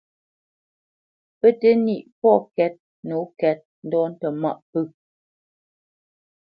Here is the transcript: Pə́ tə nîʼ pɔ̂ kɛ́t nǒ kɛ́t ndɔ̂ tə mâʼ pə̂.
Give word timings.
Pə́ 1.39 1.51
tə 1.59 1.69
nîʼ 1.85 2.07
pɔ̂ 2.21 2.33
kɛ́t 2.55 2.75
nǒ 3.07 3.17
kɛ́t 3.39 3.59
ndɔ̂ 3.87 4.03
tə 4.19 4.27
mâʼ 4.41 4.57
pə̂. 4.71 4.81